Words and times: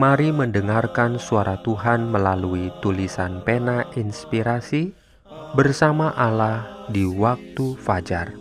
Mari 0.00 0.32
mendengarkan 0.32 1.20
suara 1.20 1.60
Tuhan 1.60 2.08
melalui 2.08 2.72
tulisan 2.80 3.44
pena 3.44 3.84
inspirasi 3.92 4.96
bersama 5.52 6.16
Allah 6.16 6.88
di 6.88 7.04
waktu 7.04 7.76
fajar. 7.76 8.32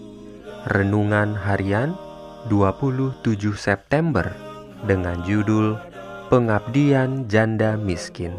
Renungan 0.72 1.36
harian 1.36 2.00
27 2.48 3.20
September 3.60 4.24
dengan 4.88 5.20
judul 5.28 5.76
Pengabdian 6.32 7.28
Janda 7.28 7.76
Miskin. 7.76 8.32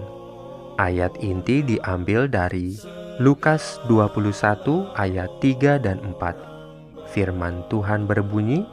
Ayat 0.81 1.13
inti 1.21 1.61
diambil 1.61 2.25
dari 2.25 2.73
Lukas 3.21 3.85
21 3.85 4.97
ayat 4.97 5.29
3 5.45 5.77
dan 5.77 6.01
4. 6.17 7.13
Firman 7.13 7.69
Tuhan 7.69 8.09
berbunyi, 8.09 8.65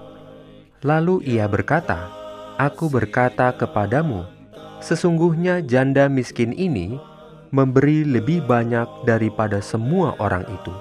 Lalu 0.87 1.35
ia 1.35 1.51
berkata, 1.51 2.07
Aku 2.55 2.87
berkata 2.87 3.51
kepadamu, 3.51 4.36
Sesungguhnya 4.77 5.65
janda 5.65 6.05
miskin 6.05 6.53
ini 6.53 7.01
memberi 7.49 8.05
lebih 8.05 8.45
banyak 8.45 9.09
daripada 9.09 9.57
semua 9.57 10.13
orang 10.21 10.45
itu, 10.45 10.73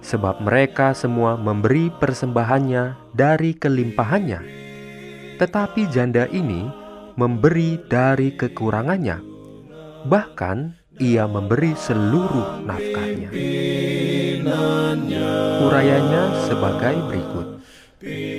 sebab 0.00 0.40
mereka 0.40 0.96
semua 0.96 1.36
memberi 1.36 1.92
persembahannya 1.92 2.96
dari 3.12 3.52
kelimpahannya. 3.52 4.40
Tetapi 5.36 5.92
janda 5.92 6.24
ini 6.32 6.66
memberi 7.20 7.76
dari 7.84 8.32
kekurangannya, 8.32 9.20
bahkan 10.08 10.72
ia 10.96 11.28
memberi 11.28 11.76
seluruh 11.76 12.64
nafkahnya. 12.64 13.30
Urayanya 15.68 16.48
sebagai 16.48 16.96
berikut: 17.12 17.46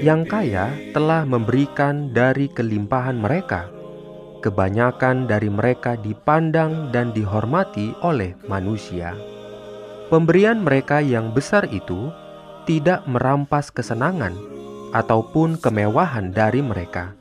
Yang 0.02 0.22
kaya 0.28 0.66
telah 0.98 1.30
memberikan 1.30 2.10
dari 2.10 2.50
kelimpahan 2.50 3.20
mereka 3.20 3.79
kebanyakan 4.40 5.28
dari 5.28 5.52
mereka 5.52 6.00
dipandang 6.00 6.90
dan 6.90 7.12
dihormati 7.12 7.94
oleh 8.02 8.34
manusia. 8.48 9.14
Pemberian 10.10 10.66
mereka 10.66 11.04
yang 11.06 11.36
besar 11.36 11.70
itu 11.70 12.10
tidak 12.66 13.06
merampas 13.06 13.70
kesenangan 13.70 14.34
ataupun 14.90 15.62
kemewahan 15.62 16.34
dari 16.34 16.66
mereka. 16.66 17.14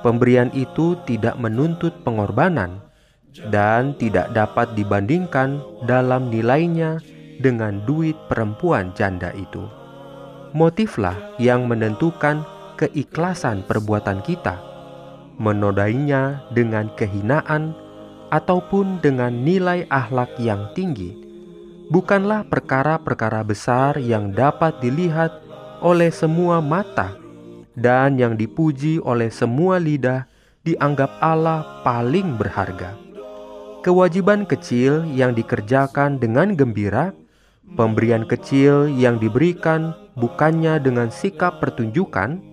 Pemberian 0.00 0.48
itu 0.54 0.96
tidak 1.04 1.36
menuntut 1.36 1.92
pengorbanan 2.06 2.80
dan 3.50 3.98
tidak 3.98 4.30
dapat 4.32 4.72
dibandingkan 4.78 5.58
dalam 5.84 6.30
nilainya 6.30 7.02
dengan 7.42 7.82
duit 7.84 8.14
perempuan 8.30 8.94
janda 8.94 9.34
itu. 9.34 9.66
Motiflah 10.54 11.18
yang 11.38 11.66
menentukan 11.66 12.42
keikhlasan 12.78 13.66
perbuatan 13.66 14.24
kita 14.24 14.69
menodainya 15.40 16.44
dengan 16.52 16.92
kehinaan 17.00 17.72
ataupun 18.28 19.00
dengan 19.00 19.32
nilai 19.32 19.88
akhlak 19.88 20.36
yang 20.36 20.68
tinggi, 20.76 21.16
bukanlah 21.88 22.44
perkara-perkara 22.44 23.40
besar 23.42 23.96
yang 23.96 24.36
dapat 24.36 24.76
dilihat 24.84 25.32
oleh 25.80 26.12
semua 26.12 26.60
mata 26.60 27.16
dan 27.72 28.20
yang 28.20 28.36
dipuji 28.36 29.00
oleh 29.00 29.32
semua 29.32 29.80
lidah 29.80 30.28
dianggap 30.60 31.08
Allah 31.24 31.80
paling 31.80 32.36
berharga. 32.36 32.92
Kewajiban 33.80 34.44
kecil 34.44 35.08
yang 35.08 35.32
dikerjakan 35.32 36.20
dengan 36.20 36.52
gembira, 36.52 37.16
pemberian 37.80 38.28
kecil 38.28 38.92
yang 38.92 39.16
diberikan 39.16 39.96
bukannya 40.20 40.76
dengan 40.84 41.08
sikap 41.08 41.64
pertunjukan, 41.64 42.49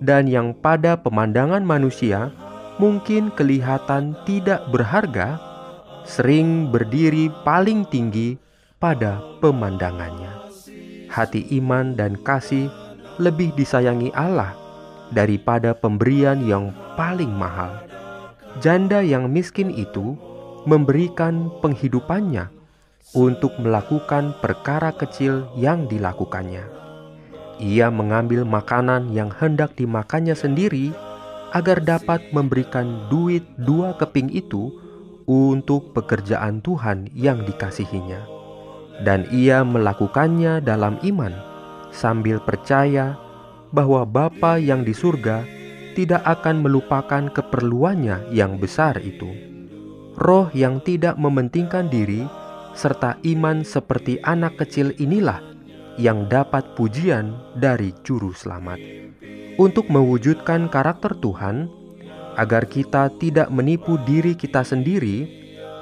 dan 0.00 0.28
yang 0.28 0.52
pada 0.52 1.00
pemandangan 1.00 1.64
manusia 1.64 2.32
mungkin 2.76 3.32
kelihatan 3.32 4.12
tidak 4.28 4.68
berharga, 4.68 5.40
sering 6.04 6.68
berdiri 6.68 7.32
paling 7.42 7.88
tinggi 7.88 8.36
pada 8.76 9.20
pemandangannya. 9.40 10.32
Hati 11.08 11.48
iman 11.56 11.96
dan 11.96 12.20
kasih 12.20 12.68
lebih 13.16 13.56
disayangi 13.56 14.12
Allah 14.12 14.52
daripada 15.08 15.72
pemberian 15.72 16.44
yang 16.44 16.74
paling 16.98 17.32
mahal. 17.32 17.80
Janda 18.60 19.00
yang 19.00 19.32
miskin 19.32 19.72
itu 19.72 20.16
memberikan 20.68 21.48
penghidupannya 21.64 22.52
untuk 23.14 23.54
melakukan 23.62 24.34
perkara 24.42 24.92
kecil 24.92 25.46
yang 25.56 25.86
dilakukannya 25.86 26.85
ia 27.56 27.88
mengambil 27.88 28.44
makanan 28.44 29.12
yang 29.16 29.32
hendak 29.32 29.72
dimakannya 29.76 30.36
sendiri 30.36 30.92
agar 31.56 31.80
dapat 31.80 32.20
memberikan 32.36 33.08
duit 33.08 33.44
dua 33.56 33.96
keping 33.96 34.28
itu 34.28 34.68
untuk 35.24 35.96
pekerjaan 35.96 36.60
Tuhan 36.60 37.08
yang 37.16 37.42
dikasihinya. 37.48 38.22
Dan 39.00 39.28
ia 39.32 39.60
melakukannya 39.64 40.64
dalam 40.64 40.96
iman 41.04 41.32
sambil 41.92 42.40
percaya 42.40 43.16
bahwa 43.72 44.04
Bapa 44.08 44.56
yang 44.56 44.84
di 44.84 44.92
surga 44.96 45.44
tidak 45.96 46.24
akan 46.24 46.60
melupakan 46.60 47.24
keperluannya 47.32 48.32
yang 48.32 48.60
besar 48.60 49.00
itu. 49.00 49.32
Roh 50.16 50.48
yang 50.56 50.80
tidak 50.80 51.16
mementingkan 51.20 51.88
diri 51.92 52.24
serta 52.76 53.16
iman 53.24 53.64
seperti 53.64 54.20
anak 54.20 54.60
kecil 54.60 54.92
inilah 55.00 55.55
yang 55.96 56.28
dapat 56.28 56.76
pujian 56.76 57.32
dari 57.56 57.92
Juru 58.04 58.32
Selamat. 58.32 58.80
Untuk 59.56 59.88
mewujudkan 59.88 60.68
karakter 60.68 61.16
Tuhan, 61.16 61.72
agar 62.36 62.68
kita 62.68 63.08
tidak 63.16 63.48
menipu 63.48 63.96
diri 64.04 64.36
kita 64.36 64.60
sendiri, 64.60 65.24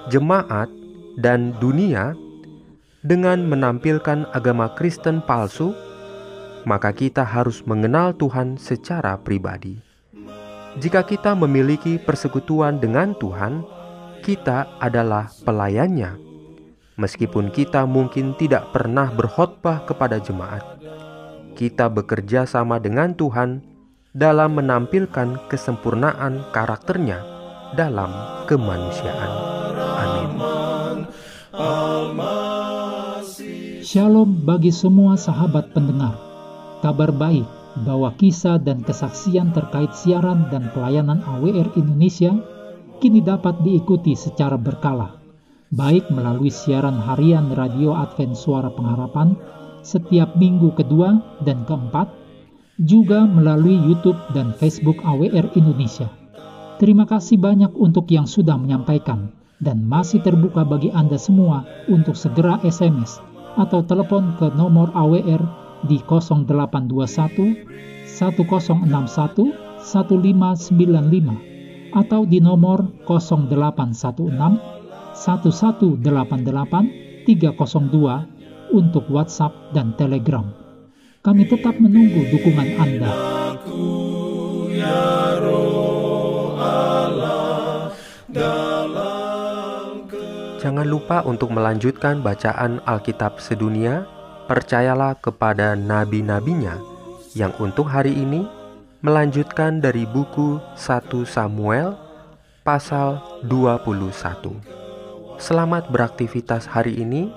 jemaat, 0.08 0.70
dan 1.18 1.54
dunia 1.58 2.14
dengan 3.02 3.42
menampilkan 3.46 4.30
agama 4.30 4.70
Kristen 4.78 5.18
palsu, 5.26 5.74
maka 6.62 6.94
kita 6.94 7.26
harus 7.26 7.66
mengenal 7.66 8.14
Tuhan 8.14 8.56
secara 8.56 9.18
pribadi. 9.18 9.82
Jika 10.78 11.06
kita 11.06 11.38
memiliki 11.38 12.02
persekutuan 12.02 12.82
dengan 12.82 13.14
Tuhan, 13.18 13.62
kita 14.24 14.80
adalah 14.82 15.30
pelayannya 15.44 16.33
Meskipun 16.94 17.50
kita 17.50 17.90
mungkin 17.90 18.38
tidak 18.38 18.70
pernah 18.70 19.10
berkhotbah 19.10 19.82
kepada 19.82 20.22
jemaat, 20.22 20.62
kita 21.58 21.90
bekerja 21.90 22.46
sama 22.46 22.78
dengan 22.78 23.18
Tuhan 23.18 23.66
dalam 24.14 24.54
menampilkan 24.54 25.50
kesempurnaan 25.50 26.54
karakternya 26.54 27.18
dalam 27.74 28.14
kemanusiaan. 28.46 29.32
Amin. 29.74 30.30
Shalom 33.82 34.46
bagi 34.46 34.70
semua 34.70 35.18
sahabat 35.18 35.74
pendengar. 35.74 36.14
Kabar 36.78 37.10
baik 37.10 37.46
bahwa 37.82 38.14
kisah 38.14 38.62
dan 38.62 38.86
kesaksian 38.86 39.50
terkait 39.50 39.90
siaran 39.98 40.46
dan 40.54 40.70
pelayanan 40.70 41.26
AWR 41.26 41.74
Indonesia 41.74 42.38
kini 43.02 43.18
dapat 43.18 43.58
diikuti 43.66 44.14
secara 44.14 44.54
berkala 44.54 45.23
baik 45.74 46.06
melalui 46.14 46.54
siaran 46.54 47.02
harian 47.02 47.50
Radio 47.50 47.98
Advent 47.98 48.38
Suara 48.38 48.70
Pengharapan 48.70 49.34
setiap 49.82 50.38
minggu 50.38 50.70
kedua 50.78 51.18
dan 51.42 51.66
keempat, 51.66 52.06
juga 52.78 53.26
melalui 53.26 53.74
YouTube 53.74 54.16
dan 54.32 54.54
Facebook 54.54 55.02
AWR 55.02 55.50
Indonesia. 55.58 56.06
Terima 56.78 57.06
kasih 57.06 57.38
banyak 57.38 57.70
untuk 57.74 58.10
yang 58.10 58.26
sudah 58.26 58.54
menyampaikan 58.54 59.30
dan 59.62 59.86
masih 59.86 60.22
terbuka 60.22 60.64
bagi 60.66 60.90
Anda 60.94 61.18
semua 61.18 61.64
untuk 61.90 62.16
segera 62.18 62.58
SMS 62.62 63.20
atau 63.54 63.82
telepon 63.86 64.34
ke 64.38 64.50
nomor 64.54 64.90
AWR 64.94 65.42
di 65.86 65.98
0821 66.02 67.54
1061 68.06 69.52
1595 69.84 71.94
atau 71.94 72.26
di 72.26 72.42
nomor 72.42 72.90
0816 73.06 74.74
1188 75.14 76.02
302 77.24 78.74
untuk 78.74 79.06
WhatsApp 79.08 79.54
dan 79.70 79.94
Telegram. 79.94 80.44
Kami 81.24 81.46
tetap 81.48 81.78
menunggu 81.80 82.28
dukungan 82.28 82.68
Anda. 82.76 83.12
Jangan 90.60 90.86
lupa 90.88 91.22
untuk 91.22 91.54
melanjutkan 91.54 92.20
bacaan 92.20 92.82
Alkitab 92.84 93.38
sedunia. 93.40 94.04
Percayalah 94.44 95.16
kepada 95.24 95.72
nabi-nabinya 95.72 96.76
yang 97.32 97.56
untuk 97.56 97.88
hari 97.88 98.12
ini 98.12 98.44
melanjutkan 99.00 99.80
dari 99.80 100.04
buku 100.04 100.60
1 100.76 101.24
Samuel 101.24 101.96
pasal 102.60 103.20
21. 103.48 104.83
Selamat 105.44 105.92
beraktivitas 105.92 106.64
hari 106.64 107.04
ini. 107.04 107.28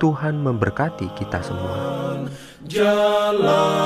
Tuhan 0.00 0.40
memberkati 0.40 1.12
kita 1.12 1.44
semua. 1.44 1.76
Jalan 2.64 3.79